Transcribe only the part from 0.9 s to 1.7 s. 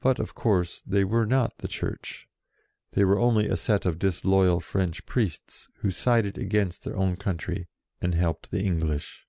were not the